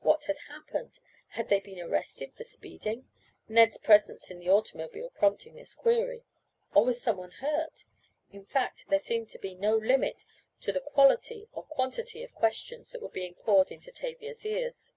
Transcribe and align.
What 0.00 0.24
had 0.24 0.38
happened? 0.48 0.98
Had 1.28 1.48
they 1.48 1.60
been 1.60 1.78
arrested 1.78 2.34
for 2.34 2.42
speeding? 2.42 3.08
(Ned's 3.48 3.78
presence 3.78 4.32
in 4.32 4.40
the 4.40 4.50
automobile 4.50 5.10
prompting 5.10 5.54
this 5.54 5.76
query), 5.76 6.24
or 6.74 6.84
was 6.84 7.00
someone 7.00 7.30
hurt? 7.30 7.84
In 8.32 8.44
fact, 8.44 8.86
there 8.88 8.98
seemed 8.98 9.28
to 9.28 9.38
be 9.38 9.54
no 9.54 9.76
limit 9.76 10.24
to 10.62 10.72
the 10.72 10.80
quality 10.80 11.46
or 11.52 11.62
quantity 11.62 12.24
of 12.24 12.34
questions 12.34 12.90
that 12.90 13.00
were 13.00 13.08
being 13.08 13.36
poured 13.36 13.70
into 13.70 13.92
Tavia's 13.92 14.44
ears. 14.44 14.92